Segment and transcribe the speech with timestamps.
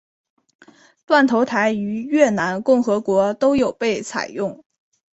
[1.05, 4.63] 断头台于越南共和国都有被采用。